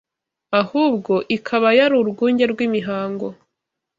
ahubwo 0.61 1.13
ikaba 1.37 1.67
yari 1.79 1.93
urwunge 2.01 2.43
rw’imihango 2.51 3.27